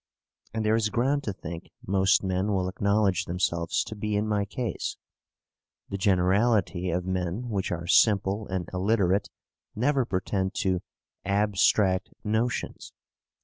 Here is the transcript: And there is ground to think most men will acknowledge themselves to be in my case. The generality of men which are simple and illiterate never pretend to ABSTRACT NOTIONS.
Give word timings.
And 0.51 0.65
there 0.65 0.73
is 0.75 0.89
ground 0.89 1.23
to 1.25 1.31
think 1.31 1.69
most 1.85 2.23
men 2.23 2.53
will 2.53 2.67
acknowledge 2.67 3.25
themselves 3.25 3.83
to 3.83 3.95
be 3.95 4.15
in 4.15 4.27
my 4.27 4.45
case. 4.45 4.97
The 5.89 5.97
generality 5.99 6.89
of 6.89 7.05
men 7.05 7.49
which 7.49 7.71
are 7.71 7.85
simple 7.85 8.47
and 8.47 8.67
illiterate 8.73 9.29
never 9.75 10.03
pretend 10.05 10.55
to 10.55 10.81
ABSTRACT 11.23 12.15
NOTIONS. 12.23 12.93